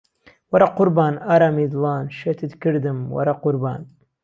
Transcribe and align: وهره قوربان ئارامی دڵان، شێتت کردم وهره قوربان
وهره 0.51 0.67
قوربان 0.77 1.13
ئارامی 1.27 1.65
دڵان، 1.73 2.03
شێتت 2.19 2.53
کردم 2.63 2.97
وهره 3.13 3.33
قوربان 3.43 3.81